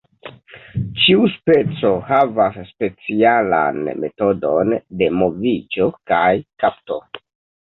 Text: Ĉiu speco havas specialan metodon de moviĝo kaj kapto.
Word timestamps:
Ĉiu 1.01 1.27
speco 1.33 1.91
havas 2.07 2.57
specialan 2.69 3.79
metodon 4.07 4.75
de 5.03 5.11
moviĝo 5.21 5.91
kaj 6.15 6.27
kapto. 6.65 6.99